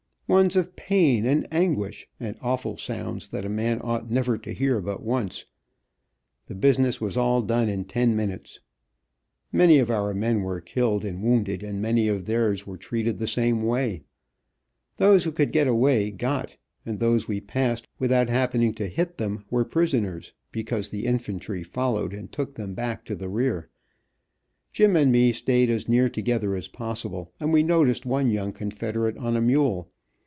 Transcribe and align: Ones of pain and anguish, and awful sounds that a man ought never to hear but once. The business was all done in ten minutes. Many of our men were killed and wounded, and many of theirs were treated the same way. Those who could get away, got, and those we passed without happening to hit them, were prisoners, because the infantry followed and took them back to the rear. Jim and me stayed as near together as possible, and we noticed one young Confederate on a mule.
Ones 0.31 0.55
of 0.55 0.77
pain 0.77 1.25
and 1.25 1.45
anguish, 1.53 2.07
and 2.17 2.37
awful 2.39 2.77
sounds 2.77 3.27
that 3.27 3.43
a 3.43 3.49
man 3.49 3.81
ought 3.83 4.09
never 4.09 4.37
to 4.37 4.53
hear 4.53 4.79
but 4.79 5.03
once. 5.03 5.43
The 6.47 6.55
business 6.55 7.01
was 7.01 7.17
all 7.17 7.41
done 7.41 7.67
in 7.67 7.83
ten 7.83 8.15
minutes. 8.15 8.61
Many 9.51 9.77
of 9.77 9.91
our 9.91 10.13
men 10.13 10.41
were 10.41 10.61
killed 10.61 11.03
and 11.03 11.21
wounded, 11.21 11.61
and 11.63 11.81
many 11.81 12.07
of 12.07 12.23
theirs 12.23 12.65
were 12.65 12.77
treated 12.77 13.17
the 13.17 13.27
same 13.27 13.61
way. 13.61 14.03
Those 14.95 15.25
who 15.25 15.33
could 15.33 15.51
get 15.51 15.67
away, 15.67 16.11
got, 16.11 16.55
and 16.85 16.99
those 17.01 17.27
we 17.27 17.41
passed 17.41 17.89
without 17.99 18.29
happening 18.29 18.73
to 18.75 18.87
hit 18.87 19.17
them, 19.17 19.43
were 19.49 19.65
prisoners, 19.65 20.31
because 20.53 20.87
the 20.87 21.07
infantry 21.07 21.61
followed 21.61 22.13
and 22.13 22.31
took 22.31 22.55
them 22.55 22.73
back 22.73 23.03
to 23.03 23.17
the 23.17 23.27
rear. 23.27 23.67
Jim 24.71 24.95
and 24.95 25.11
me 25.11 25.33
stayed 25.33 25.69
as 25.69 25.89
near 25.89 26.07
together 26.07 26.55
as 26.55 26.69
possible, 26.69 27.33
and 27.41 27.51
we 27.51 27.63
noticed 27.63 28.05
one 28.05 28.31
young 28.31 28.53
Confederate 28.53 29.17
on 29.17 29.35
a 29.35 29.41
mule. 29.41 29.89